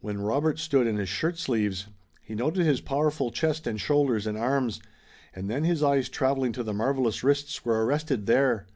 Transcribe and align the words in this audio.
When 0.00 0.20
Robert 0.20 0.58
stood 0.58 0.88
in 0.88 0.96
his 0.96 1.08
shirt 1.08 1.38
sleeves 1.38 1.86
he 2.24 2.34
noted 2.34 2.66
his 2.66 2.80
powerful 2.80 3.30
chest 3.30 3.68
and 3.68 3.80
shoulders 3.80 4.26
and 4.26 4.36
arms, 4.36 4.80
and 5.32 5.48
then 5.48 5.62
his 5.62 5.80
eyes 5.80 6.08
traveling 6.08 6.50
to 6.54 6.64
the 6.64 6.74
marvelous 6.74 7.22
wrists 7.22 7.64
were 7.64 7.84
arrested 7.86 8.26
there. 8.26 8.66